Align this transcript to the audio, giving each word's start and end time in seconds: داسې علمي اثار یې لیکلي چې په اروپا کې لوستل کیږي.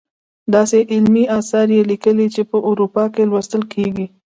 داسې 0.53 0.77
علمي 0.93 1.23
اثار 1.39 1.67
یې 1.75 1.81
لیکلي 1.91 2.27
چې 2.35 2.41
په 2.49 2.57
اروپا 2.69 3.03
کې 3.13 3.23
لوستل 3.31 3.63
کیږي. 3.73 4.05